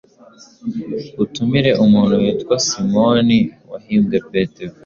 [1.23, 3.39] utumire umuntu witwa Simoni
[3.71, 4.73] wahimbwe Petero.